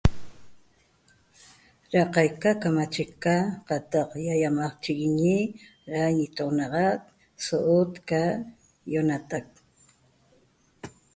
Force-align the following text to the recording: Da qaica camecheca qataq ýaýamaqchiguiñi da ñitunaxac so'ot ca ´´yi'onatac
Da 1.91 2.01
qaica 2.13 2.51
camecheca 2.61 3.35
qataq 3.67 4.09
ýaýamaqchiguiñi 4.25 5.37
da 5.91 5.99
ñitunaxac 6.17 7.01
so'ot 7.45 7.91
ca 8.09 8.21
´´yi'onatac 8.87 9.47